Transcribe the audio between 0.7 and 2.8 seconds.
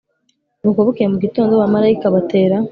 bukeye mu gitondo ba bamarayika batera